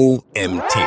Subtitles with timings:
[0.00, 0.78] OMT.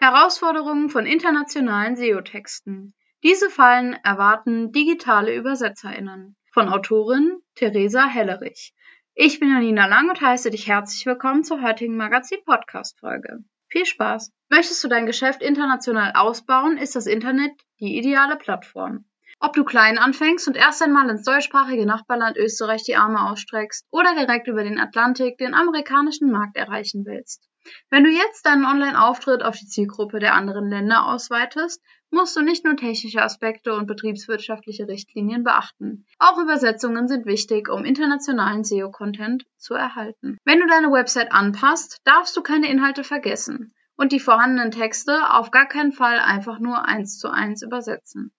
[0.00, 2.92] Herausforderungen von internationalen SEO-Texten.
[3.22, 6.34] Diese Fallen erwarten digitale ÜbersetzerInnen.
[6.52, 8.74] Von Autorin Theresa Hellerich.
[9.14, 13.44] Ich bin Janina Lang und heiße dich herzlich willkommen zur heutigen Magazin-Podcast-Folge.
[13.68, 14.32] Viel Spaß!
[14.48, 19.04] Möchtest du dein Geschäft international ausbauen, ist das Internet die ideale Plattform.
[19.44, 24.14] Ob du klein anfängst und erst einmal ins deutschsprachige Nachbarland Österreich die Arme ausstreckst oder
[24.14, 27.46] direkt über den Atlantik den amerikanischen Markt erreichen willst.
[27.90, 32.64] Wenn du jetzt deinen Online-Auftritt auf die Zielgruppe der anderen Länder ausweitest, musst du nicht
[32.64, 36.06] nur technische Aspekte und betriebswirtschaftliche Richtlinien beachten.
[36.18, 40.38] Auch Übersetzungen sind wichtig, um internationalen SEO-Content zu erhalten.
[40.46, 45.50] Wenn du deine Website anpasst, darfst du keine Inhalte vergessen und die vorhandenen Texte auf
[45.50, 48.32] gar keinen Fall einfach nur eins zu eins übersetzen.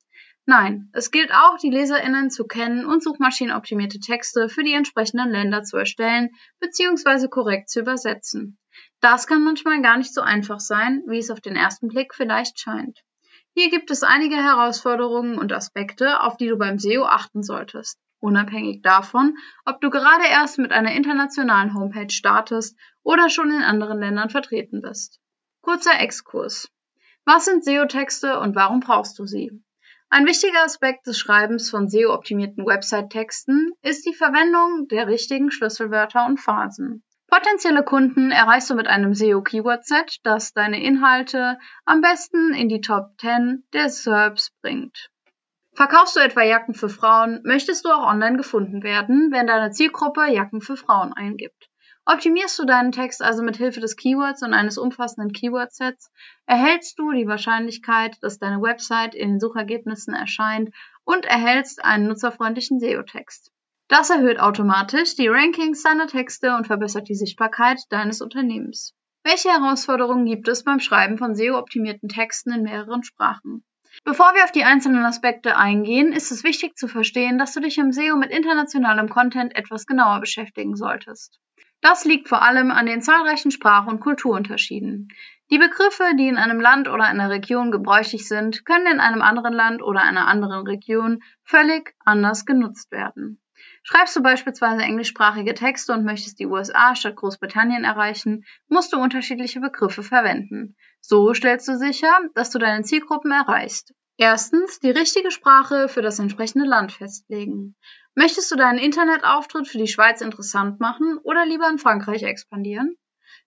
[0.48, 5.64] Nein, es gilt auch, die LeserInnen zu kennen und suchmaschinenoptimierte Texte für die entsprechenden Länder
[5.64, 7.30] zu erstellen bzw.
[7.30, 8.60] korrekt zu übersetzen.
[9.02, 12.60] Das kann manchmal gar nicht so einfach sein, wie es auf den ersten Blick vielleicht
[12.60, 13.00] scheint.
[13.56, 18.84] Hier gibt es einige Herausforderungen und Aspekte, auf die du beim SEO achten solltest, unabhängig
[18.84, 24.30] davon, ob du gerade erst mit einer internationalen Homepage startest oder schon in anderen Ländern
[24.30, 25.20] vertreten bist.
[25.62, 26.70] Kurzer Exkurs.
[27.24, 29.65] Was sind SEO-Texte und warum brauchst du sie?
[30.16, 36.40] Ein wichtiger Aspekt des Schreibens von SEO-optimierten Website-Texten ist die Verwendung der richtigen Schlüsselwörter und
[36.40, 37.04] Phasen.
[37.28, 43.10] Potenzielle Kunden erreichst du mit einem SEO-Keyword-Set, das deine Inhalte am besten in die Top
[43.20, 45.10] 10 der SERPs bringt.
[45.74, 50.32] Verkaufst du etwa Jacken für Frauen, möchtest du auch online gefunden werden, wenn deine Zielgruppe
[50.32, 51.68] Jacken für Frauen eingibt.
[52.08, 56.12] Optimierst du deinen Text also mit Hilfe des Keywords und eines umfassenden Keyword-Sets,
[56.46, 60.70] erhältst du die Wahrscheinlichkeit, dass deine Website in den Suchergebnissen erscheint
[61.04, 63.52] und erhältst einen nutzerfreundlichen SEO-Text.
[63.88, 68.94] Das erhöht automatisch die Rankings deiner Texte und verbessert die Sichtbarkeit deines Unternehmens.
[69.24, 73.64] Welche Herausforderungen gibt es beim Schreiben von SEO-optimierten Texten in mehreren Sprachen?
[74.04, 77.80] Bevor wir auf die einzelnen Aspekte eingehen, ist es wichtig zu verstehen, dass du dich
[77.80, 81.40] im SEO mit internationalem Content etwas genauer beschäftigen solltest.
[81.88, 85.10] Das liegt vor allem an den zahlreichen Sprach- und Kulturunterschieden.
[85.52, 89.54] Die Begriffe, die in einem Land oder einer Region gebräuchlich sind, können in einem anderen
[89.54, 93.40] Land oder einer anderen Region völlig anders genutzt werden.
[93.84, 99.60] Schreibst du beispielsweise englischsprachige Texte und möchtest die USA statt Großbritannien erreichen, musst du unterschiedliche
[99.60, 100.76] Begriffe verwenden.
[101.02, 103.94] So stellst du sicher, dass du deine Zielgruppen erreichst.
[104.18, 107.76] Erstens die richtige Sprache für das entsprechende Land festlegen.
[108.16, 112.96] Möchtest du deinen Internetauftritt für die Schweiz interessant machen oder lieber in Frankreich expandieren?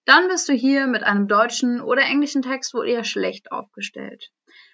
[0.04, 4.30] Dann bist du hier mit einem deutschen oder englischen Text wohl eher schlecht aufgestellt.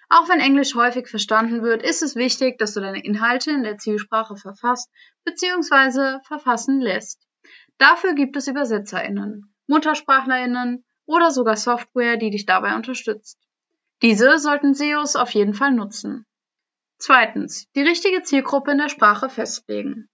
[0.09, 3.77] Auch wenn Englisch häufig verstanden wird, ist es wichtig, dass du deine Inhalte in der
[3.77, 4.89] Zielsprache verfasst
[5.23, 6.19] bzw.
[6.27, 7.25] verfassen lässt.
[7.77, 13.39] Dafür gibt es Übersetzerinnen, Muttersprachlerinnen oder sogar Software, die dich dabei unterstützt.
[14.01, 16.25] Diese sollten SEOs auf jeden Fall nutzen.
[16.97, 20.09] Zweitens, die richtige Zielgruppe in der Sprache festlegen.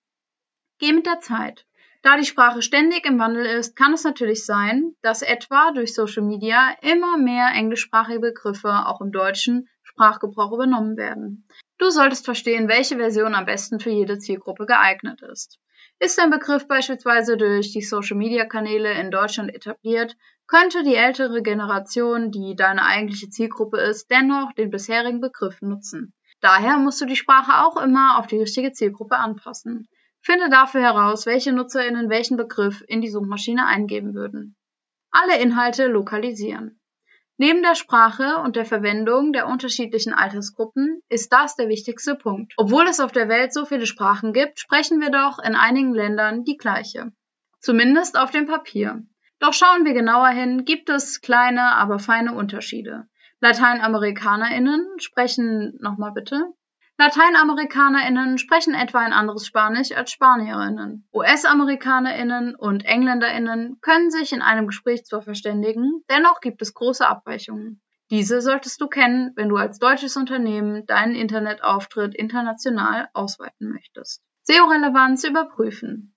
[0.80, 1.66] Geh mit der Zeit.
[2.04, 6.24] Da die Sprache ständig im Wandel ist, kann es natürlich sein, dass etwa durch Social
[6.24, 11.48] Media immer mehr englischsprachige Begriffe auch im deutschen Sprachgebrauch übernommen werden.
[11.78, 15.60] Du solltest verstehen, welche Version am besten für jede Zielgruppe geeignet ist.
[16.04, 20.18] Ist ein Begriff beispielsweise durch die Social Media Kanäle in Deutschland etabliert,
[20.48, 26.16] könnte die ältere Generation, die deine eigentliche Zielgruppe ist, dennoch den bisherigen Begriff nutzen.
[26.40, 29.88] Daher musst du die Sprache auch immer auf die richtige Zielgruppe anpassen.
[30.22, 34.56] Finde dafür heraus, welche NutzerInnen welchen Begriff in die Suchmaschine eingeben würden.
[35.12, 36.81] Alle Inhalte lokalisieren.
[37.42, 42.54] Neben der Sprache und der Verwendung der unterschiedlichen Altersgruppen ist das der wichtigste Punkt.
[42.56, 46.44] Obwohl es auf der Welt so viele Sprachen gibt, sprechen wir doch in einigen Ländern
[46.44, 47.12] die gleiche.
[47.60, 49.02] Zumindest auf dem Papier.
[49.40, 53.08] Doch schauen wir genauer hin, gibt es kleine, aber feine Unterschiede.
[53.40, 56.54] LateinamerikanerInnen sprechen, nochmal bitte.
[56.98, 61.08] LateinamerikanerInnen sprechen etwa ein anderes Spanisch als SpanierInnen.
[61.14, 67.82] US-AmerikanerInnen und EngländerInnen können sich in einem Gespräch zwar verständigen, dennoch gibt es große Abweichungen.
[68.12, 74.22] Diese solltest du kennen, wenn du als deutsches Unternehmen deinen Internetauftritt international ausweiten möchtest.
[74.44, 76.11] SEO-Relevanz überprüfen.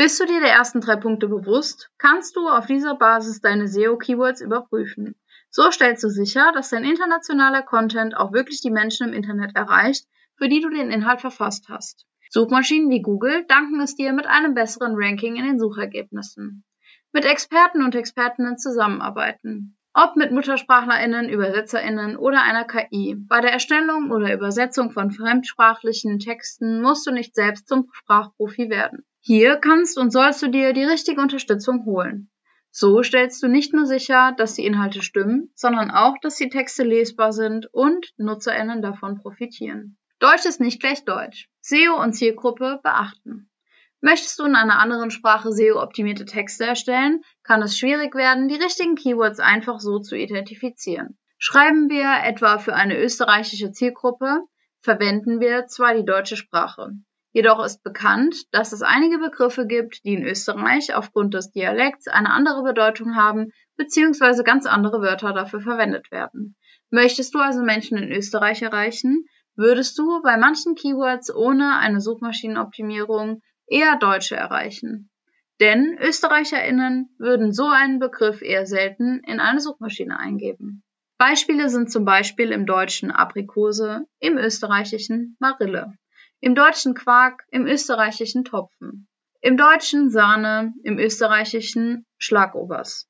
[0.00, 4.40] Bist du dir der ersten drei Punkte bewusst, kannst du auf dieser Basis deine SEO-Keywords
[4.40, 5.14] überprüfen.
[5.50, 10.06] So stellst du sicher, dass dein internationaler Content auch wirklich die Menschen im Internet erreicht,
[10.38, 12.06] für die du den Inhalt verfasst hast.
[12.30, 16.64] Suchmaschinen wie Google danken es dir mit einem besseren Ranking in den Suchergebnissen.
[17.12, 19.76] Mit Experten und Expertinnen zusammenarbeiten.
[19.92, 23.16] Ob mit MuttersprachlerInnen, ÜbersetzerInnen oder einer KI.
[23.28, 29.04] Bei der Erstellung oder Übersetzung von fremdsprachlichen Texten musst du nicht selbst zum Sprachprofi werden.
[29.20, 32.30] Hier kannst und sollst du dir die richtige Unterstützung holen.
[32.70, 36.84] So stellst du nicht nur sicher, dass die Inhalte stimmen, sondern auch, dass die Texte
[36.84, 39.98] lesbar sind und NutzerInnen davon profitieren.
[40.20, 41.48] Deutsch ist nicht gleich Deutsch.
[41.60, 43.50] SEO und Zielgruppe beachten.
[44.00, 48.94] Möchtest du in einer anderen Sprache SEO-optimierte Texte erstellen, kann es schwierig werden, die richtigen
[48.94, 51.18] Keywords einfach so zu identifizieren.
[51.38, 54.44] Schreiben wir etwa für eine österreichische Zielgruppe,
[54.80, 56.92] verwenden wir zwar die deutsche Sprache.
[57.32, 62.30] Jedoch ist bekannt, dass es einige Begriffe gibt, die in Österreich aufgrund des Dialekts eine
[62.30, 64.42] andere Bedeutung haben bzw.
[64.42, 66.56] ganz andere Wörter dafür verwendet werden.
[66.90, 73.42] Möchtest du also Menschen in Österreich erreichen, würdest du bei manchen Keywords ohne eine Suchmaschinenoptimierung
[73.68, 75.08] eher Deutsche erreichen.
[75.60, 80.82] Denn ÖsterreicherInnen würden so einen Begriff eher selten in eine Suchmaschine eingeben.
[81.16, 85.92] Beispiele sind zum Beispiel im Deutschen Aprikose, im Österreichischen Marille
[86.40, 89.08] im deutschen Quark, im österreichischen Topfen,
[89.40, 93.08] im deutschen Sahne, im österreichischen Schlagobers,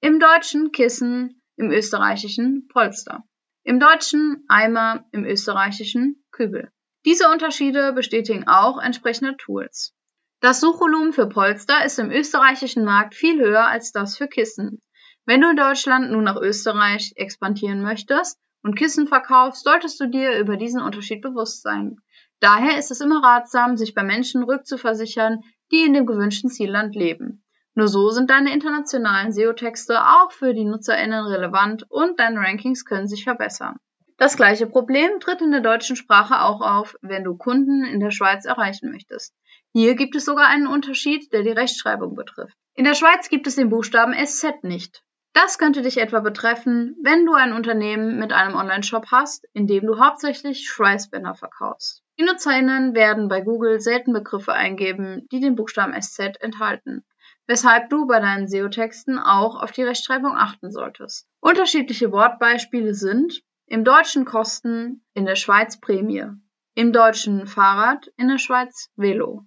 [0.00, 3.24] im deutschen Kissen, im österreichischen Polster,
[3.62, 6.70] im deutschen Eimer, im österreichischen Kübel.
[7.04, 9.94] Diese Unterschiede bestätigen auch entsprechende Tools.
[10.40, 14.82] Das Suchvolumen für Polster ist im österreichischen Markt viel höher als das für Kissen.
[15.24, 20.38] Wenn du in Deutschland nun nach Österreich expandieren möchtest und Kissen verkaufst, solltest du dir
[20.38, 22.00] über diesen Unterschied bewusst sein.
[22.40, 25.40] Daher ist es immer ratsam, sich bei Menschen rückzuversichern,
[25.70, 27.44] die in dem gewünschten Zielland leben.
[27.74, 33.06] Nur so sind deine internationalen SEO-Texte auch für die NutzerInnen relevant und deine Rankings können
[33.06, 33.76] sich verbessern.
[34.16, 38.10] Das gleiche Problem tritt in der deutschen Sprache auch auf, wenn du Kunden in der
[38.10, 39.34] Schweiz erreichen möchtest.
[39.72, 42.56] Hier gibt es sogar einen Unterschied, der die Rechtschreibung betrifft.
[42.74, 45.02] In der Schweiz gibt es den Buchstaben SZ nicht.
[45.32, 49.86] Das könnte dich etwa betreffen, wenn du ein Unternehmen mit einem Online-Shop hast, in dem
[49.86, 52.02] du hauptsächlich Schweißbänder verkaufst.
[52.20, 57.02] Die NutzerInnen werden bei Google selten Begriffe eingeben, die den Buchstaben SZ enthalten,
[57.46, 61.26] weshalb du bei deinen SEO-Texten auch auf die Rechtschreibung achten solltest.
[61.40, 66.26] Unterschiedliche Wortbeispiele sind im Deutschen Kosten, in der Schweiz Prämie,
[66.74, 69.46] im Deutschen Fahrrad, in der Schweiz Velo,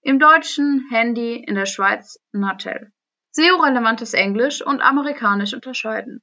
[0.00, 2.92] im Deutschen Handy, in der Schweiz Natel.
[3.32, 6.22] SEO-relevantes Englisch und Amerikanisch unterscheiden.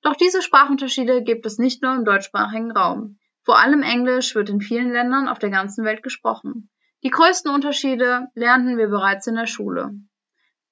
[0.00, 3.18] Doch diese Sprachunterschiede gibt es nicht nur im deutschsprachigen Raum.
[3.44, 6.70] Vor allem Englisch wird in vielen Ländern auf der ganzen Welt gesprochen.
[7.02, 9.90] Die größten Unterschiede lernten wir bereits in der Schule.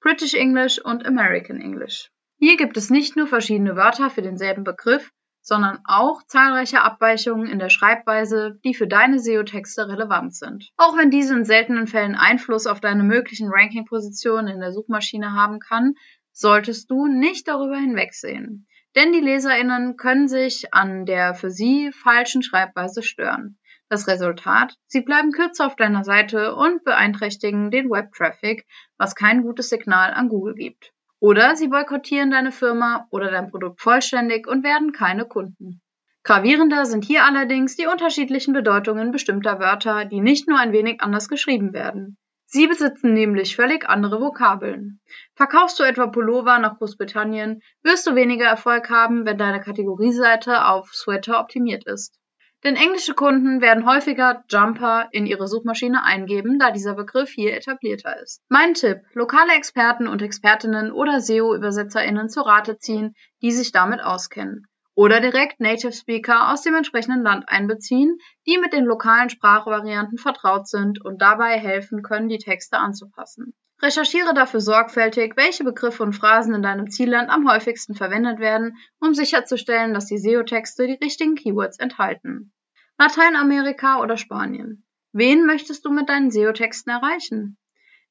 [0.01, 2.11] British English und American English.
[2.39, 7.59] Hier gibt es nicht nur verschiedene Wörter für denselben Begriff, sondern auch zahlreiche Abweichungen in
[7.59, 10.71] der Schreibweise, die für deine SEO-Texte relevant sind.
[10.77, 15.59] Auch wenn diese in seltenen Fällen Einfluss auf deine möglichen Ranking-Positionen in der Suchmaschine haben
[15.59, 15.95] kann,
[16.33, 18.67] solltest du nicht darüber hinwegsehen.
[18.95, 23.59] Denn die LeserInnen können sich an der für sie falschen Schreibweise stören.
[23.89, 24.75] Das Resultat?
[24.87, 28.67] Sie bleiben kürzer auf deiner Seite und beeinträchtigen den Web-Traffic,
[28.99, 30.93] was kein gutes Signal an Google gibt.
[31.21, 35.81] Oder sie boykottieren deine Firma oder dein Produkt vollständig und werden keine Kunden.
[36.25, 41.29] Gravierender sind hier allerdings die unterschiedlichen Bedeutungen bestimmter Wörter, die nicht nur ein wenig anders
[41.29, 42.17] geschrieben werden.
[42.55, 45.01] Sie besitzen nämlich völlig andere Vokabeln.
[45.35, 50.93] Verkaufst du etwa Pullover nach Großbritannien, wirst du weniger Erfolg haben, wenn deine Kategorieseite auf
[50.93, 52.21] Sweater optimiert ist.
[52.63, 58.21] Denn englische Kunden werden häufiger Jumper in ihre Suchmaschine eingeben, da dieser Begriff hier etablierter
[58.21, 58.43] ist.
[58.51, 64.67] Mein Tipp, lokale Experten und Expertinnen oder SEO-ÜbersetzerInnen zu Rate ziehen, die sich damit auskennen
[64.95, 70.69] oder direkt Native Speaker aus dem entsprechenden Land einbeziehen, die mit den lokalen Sprachvarianten vertraut
[70.69, 73.55] sind und dabei helfen können, die Texte anzupassen.
[73.81, 79.13] Recherchiere dafür sorgfältig, welche Begriffe und Phrasen in deinem Zielland am häufigsten verwendet werden, um
[79.13, 82.53] sicherzustellen, dass die SEO-Texte die richtigen Keywords enthalten.
[82.97, 84.85] Lateinamerika oder Spanien.
[85.13, 87.59] Wen möchtest du mit deinen SEO-Texten erreichen?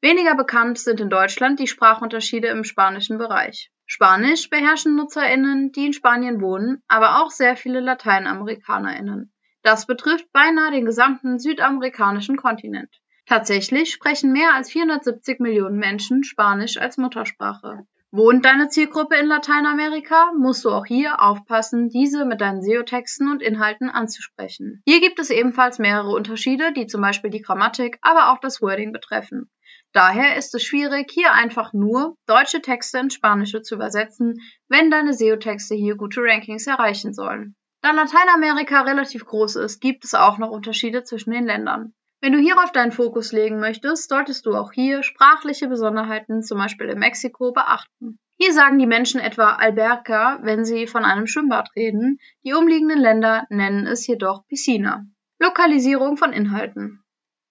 [0.01, 3.71] Weniger bekannt sind in Deutschland die Sprachunterschiede im spanischen Bereich.
[3.93, 9.33] Spanisch beherrschen NutzerInnen, die in Spanien wohnen, aber auch sehr viele LateinamerikanerInnen.
[9.63, 12.89] Das betrifft beinahe den gesamten südamerikanischen Kontinent.
[13.25, 17.85] Tatsächlich sprechen mehr als 470 Millionen Menschen Spanisch als Muttersprache.
[18.11, 23.41] Wohnt deine Zielgruppe in Lateinamerika, musst du auch hier aufpassen, diese mit deinen SEO-Texten und
[23.41, 24.81] Inhalten anzusprechen.
[24.85, 28.93] Hier gibt es ebenfalls mehrere Unterschiede, die zum Beispiel die Grammatik, aber auch das Wording
[28.93, 29.49] betreffen.
[29.93, 35.13] Daher ist es schwierig, hier einfach nur deutsche Texte ins Spanische zu übersetzen, wenn deine
[35.13, 37.55] SEO-Texte hier gute Rankings erreichen sollen.
[37.81, 41.93] Da Lateinamerika relativ groß ist, gibt es auch noch Unterschiede zwischen den Ländern.
[42.21, 46.87] Wenn du hierauf deinen Fokus legen möchtest, solltest du auch hier sprachliche Besonderheiten, zum Beispiel
[46.87, 48.19] in Mexiko, beachten.
[48.37, 53.45] Hier sagen die Menschen etwa Alberca, wenn sie von einem Schwimmbad reden, die umliegenden Länder
[53.49, 55.05] nennen es jedoch Piscina.
[55.39, 57.00] Lokalisierung von Inhalten.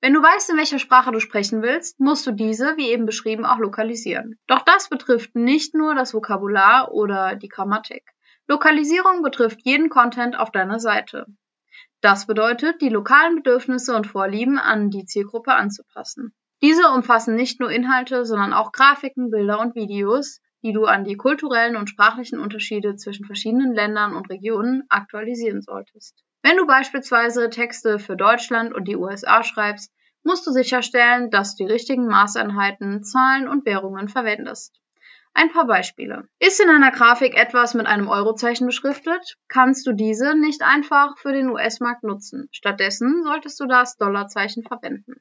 [0.02, 3.45] Wenn du weißt, in welcher Sprache du sprechen willst, musst du diese, wie eben beschrieben,
[3.45, 4.38] auch lokalisieren.
[4.47, 8.04] Doch das betrifft nicht nur das Vokabular oder die Grammatik.
[8.49, 11.26] Lokalisierung betrifft jeden Content auf deiner Seite.
[12.00, 16.35] Das bedeutet, die lokalen Bedürfnisse und Vorlieben an die Zielgruppe anzupassen.
[16.62, 21.16] Diese umfassen nicht nur Inhalte, sondern auch Grafiken, Bilder und Videos, die du an die
[21.16, 26.25] kulturellen und sprachlichen Unterschiede zwischen verschiedenen Ländern und Regionen aktualisieren solltest.
[26.42, 29.92] Wenn du beispielsweise Texte für Deutschland und die USA schreibst,
[30.23, 34.80] musst du sicherstellen, dass du die richtigen Maßeinheiten, Zahlen und Währungen verwendest.
[35.32, 36.28] Ein paar Beispiele.
[36.38, 41.32] Ist in einer Grafik etwas mit einem Eurozeichen beschriftet, kannst du diese nicht einfach für
[41.32, 42.49] den US-Markt nutzen.
[42.52, 45.20] Stattdessen solltest du das Dollarzeichen verwenden.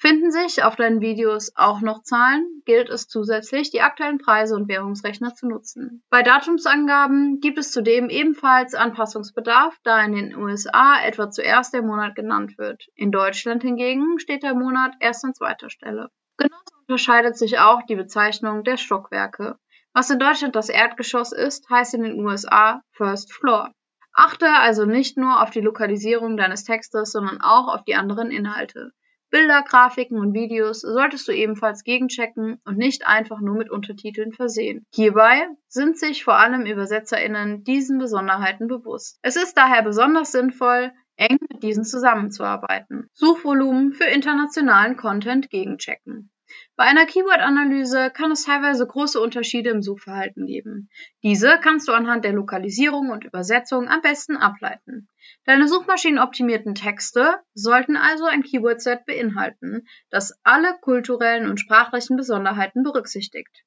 [0.00, 4.66] Finden sich auf deinen Videos auch noch Zahlen, gilt es zusätzlich, die aktuellen Preise und
[4.66, 6.02] Währungsrechner zu nutzen.
[6.08, 12.14] Bei Datumsangaben gibt es zudem ebenfalls Anpassungsbedarf, da in den USA etwa zuerst der Monat
[12.14, 12.86] genannt wird.
[12.94, 16.08] In Deutschland hingegen steht der Monat erst an zweiter Stelle.
[16.38, 19.58] Genauso unterscheidet sich auch die Bezeichnung der Stockwerke.
[19.92, 23.70] Was in Deutschland das Erdgeschoss ist, heißt in den USA First Floor.
[24.14, 28.92] Achte also nicht nur auf die Lokalisierung deines Textes, sondern auch auf die anderen Inhalte.
[29.30, 34.84] Bilder, Grafiken und Videos solltest du ebenfalls gegenchecken und nicht einfach nur mit Untertiteln versehen.
[34.92, 39.18] Hierbei sind sich vor allem ÜbersetzerInnen diesen Besonderheiten bewusst.
[39.22, 43.08] Es ist daher besonders sinnvoll, eng mit diesen zusammenzuarbeiten.
[43.12, 46.30] Suchvolumen für internationalen Content gegenchecken.
[46.76, 50.88] Bei einer Keyword-Analyse kann es teilweise große Unterschiede im Suchverhalten geben.
[51.22, 55.08] Diese kannst du anhand der Lokalisierung und Übersetzung am besten ableiten.
[55.44, 63.64] Deine suchmaschinenoptimierten Texte sollten also ein Keyword-Set beinhalten, das alle kulturellen und sprachlichen Besonderheiten berücksichtigt.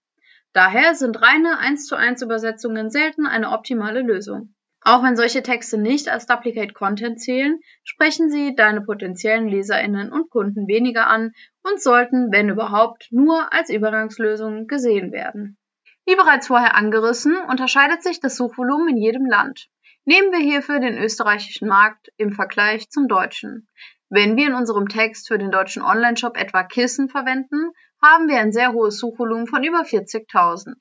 [0.54, 4.54] Daher sind reine 1 zu 1 Übersetzungen selten eine optimale Lösung.
[4.86, 10.30] Auch wenn solche Texte nicht als Duplicate Content zählen, sprechen sie deine potenziellen Leserinnen und
[10.30, 11.32] Kunden weniger an
[11.64, 15.58] und sollten, wenn überhaupt, nur als Übergangslösung gesehen werden.
[16.06, 19.70] Wie bereits vorher angerissen, unterscheidet sich das Suchvolumen in jedem Land.
[20.04, 23.70] Nehmen wir hierfür den österreichischen Markt im Vergleich zum deutschen.
[24.10, 27.72] Wenn wir in unserem Text für den deutschen Onlineshop etwa Kissen verwenden,
[28.02, 30.74] haben wir ein sehr hohes Suchvolumen von über 40.000.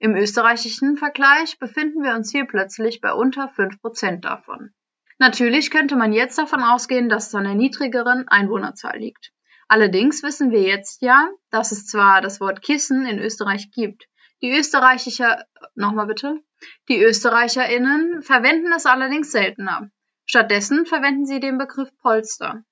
[0.00, 4.72] Im österreichischen Vergleich befinden wir uns hier plötzlich bei unter 5% davon.
[5.18, 9.32] Natürlich könnte man jetzt davon ausgehen, dass es an der niedrigeren Einwohnerzahl liegt.
[9.66, 14.06] Allerdings wissen wir jetzt ja, dass es zwar das Wort Kissen in Österreich gibt.
[14.40, 16.40] Die Österreicher, nochmal bitte,
[16.88, 19.90] die ÖsterreicherInnen verwenden es allerdings seltener.
[20.24, 22.62] Stattdessen verwenden sie den Begriff Polster.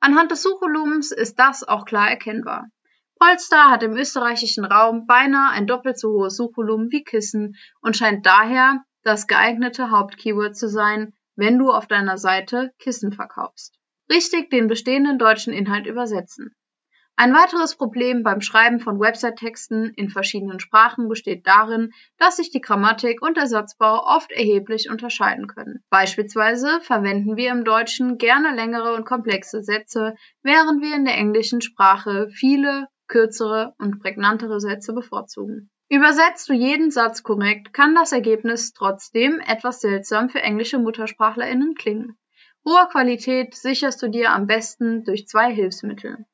[0.00, 2.68] Anhand des Suchvolumens ist das auch klar erkennbar.
[3.26, 8.26] Polster hat im österreichischen Raum beinahe ein doppelt so hohes Suchvolumen wie Kissen und scheint
[8.26, 13.78] daher das geeignete Hauptkeyword zu sein, wenn du auf deiner Seite Kissen verkaufst.
[14.12, 16.54] Richtig den bestehenden deutschen Inhalt übersetzen.
[17.16, 22.60] Ein weiteres Problem beim Schreiben von Website-Texten in verschiedenen Sprachen besteht darin, dass sich die
[22.60, 25.82] Grammatik und der Satzbau oft erheblich unterscheiden können.
[25.88, 31.62] Beispielsweise verwenden wir im Deutschen gerne längere und komplexe Sätze, während wir in der englischen
[31.62, 35.70] Sprache viele kürzere und prägnantere Sätze bevorzugen.
[35.88, 42.16] Übersetzt du jeden Satz korrekt, kann das Ergebnis trotzdem etwas seltsam für englische Muttersprachlerinnen klingen.
[42.64, 46.24] Hohe Qualität sicherst du dir am besten durch zwei Hilfsmittel.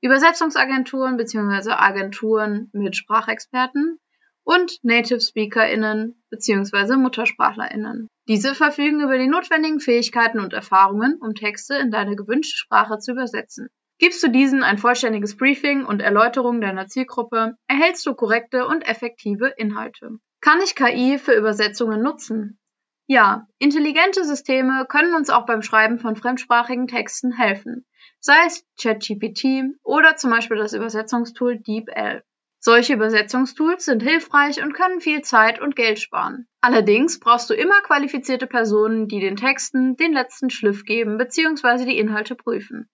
[0.00, 1.72] Übersetzungsagenturen bzw.
[1.72, 3.98] Agenturen mit Sprachexperten
[4.42, 6.96] und Native SpeakerInnen bzw.
[6.96, 8.08] MuttersprachlerInnen.
[8.28, 13.12] Diese verfügen über die notwendigen Fähigkeiten und Erfahrungen, um Texte in deine gewünschte Sprache zu
[13.12, 13.68] übersetzen.
[14.04, 19.54] Gibst du diesen ein vollständiges Briefing und Erläuterung deiner Zielgruppe, erhältst du korrekte und effektive
[19.56, 20.18] Inhalte.
[20.42, 22.58] Kann ich KI für Übersetzungen nutzen?
[23.06, 27.86] Ja, intelligente Systeme können uns auch beim Schreiben von fremdsprachigen Texten helfen,
[28.20, 32.22] sei es ChatGPT oder zum Beispiel das Übersetzungstool DeepL.
[32.58, 36.46] Solche Übersetzungstools sind hilfreich und können viel Zeit und Geld sparen.
[36.60, 41.86] Allerdings brauchst du immer qualifizierte Personen, die den Texten den letzten Schliff geben bzw.
[41.86, 42.90] die Inhalte prüfen.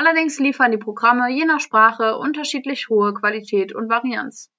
[0.00, 4.50] Allerdings liefern die Programme je nach Sprache unterschiedlich hohe Qualität und Varianz.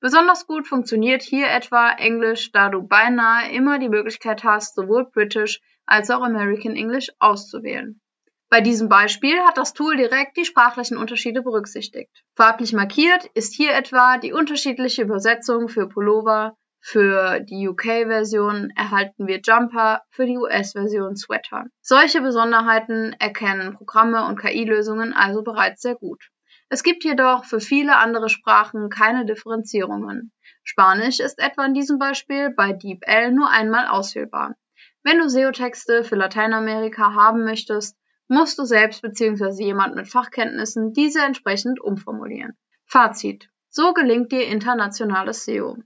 [0.00, 5.60] Besonders gut funktioniert hier etwa Englisch, da du beinahe immer die Möglichkeit hast, sowohl British
[5.86, 8.00] als auch American English auszuwählen.
[8.48, 12.24] Bei diesem Beispiel hat das Tool direkt die sprachlichen Unterschiede berücksichtigt.
[12.34, 19.40] Farblich markiert ist hier etwa die unterschiedliche Übersetzung für Pullover, für die UK-Version erhalten wir
[19.44, 21.66] Jumper, für die US-Version Sweater.
[21.80, 26.30] Solche Besonderheiten erkennen Programme und KI-Lösungen also bereits sehr gut.
[26.70, 30.32] Es gibt jedoch für viele andere Sprachen keine Differenzierungen.
[30.62, 34.54] Spanisch ist etwa in diesem Beispiel bei DeepL nur einmal auswählbar.
[35.02, 37.96] Wenn du SEO-Texte für Lateinamerika haben möchtest,
[38.28, 39.64] musst du selbst bzw.
[39.64, 42.56] jemand mit Fachkenntnissen diese entsprechend umformulieren.
[42.84, 43.48] Fazit.
[43.70, 45.78] So gelingt dir internationales SEO.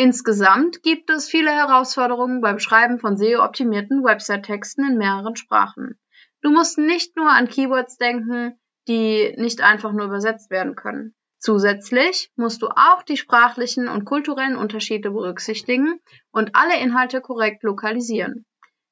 [0.00, 5.98] Insgesamt gibt es viele Herausforderungen beim Schreiben von SEO-optimierten Website-Texten in mehreren Sprachen.
[6.40, 11.16] Du musst nicht nur an Keywords denken, die nicht einfach nur übersetzt werden können.
[11.40, 15.98] Zusätzlich musst du auch die sprachlichen und kulturellen Unterschiede berücksichtigen
[16.30, 18.46] und alle Inhalte korrekt lokalisieren.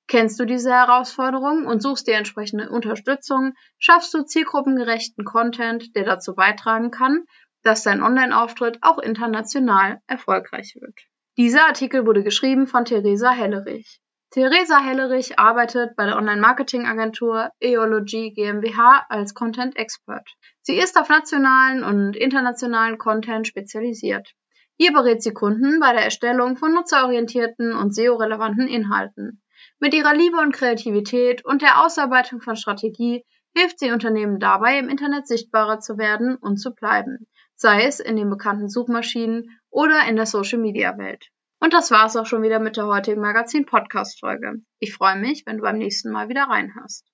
[0.09, 6.35] Kennst du diese Herausforderungen und suchst dir entsprechende Unterstützung, schaffst du zielgruppengerechten Content, der dazu
[6.35, 7.27] beitragen kann,
[7.67, 10.95] dass dein Online-Auftritt auch international erfolgreich wird.
[11.37, 14.01] Dieser Artikel wurde geschrieben von Theresa Hellerich.
[14.31, 20.29] Theresa Hellerich arbeitet bei der Online-Marketing-Agentur Eology GmbH als Content Expert.
[20.63, 24.33] Sie ist auf nationalen und internationalen Content spezialisiert.
[24.79, 29.43] Hier berät sie Kunden bei der Erstellung von nutzerorientierten und SEO-relevanten Inhalten.
[29.81, 33.25] Mit ihrer Liebe und Kreativität und der Ausarbeitung von Strategie
[33.57, 38.17] hilft sie Unternehmen dabei, im Internet sichtbarer zu werden und zu bleiben sei es in
[38.17, 41.31] den bekannten Suchmaschinen oder in der Social-Media-Welt.
[41.59, 44.63] Und das war's auch schon wieder mit der heutigen Magazin-Podcast-Folge.
[44.79, 47.05] Ich freue mich, wenn du beim nächsten Mal wieder reinhörst.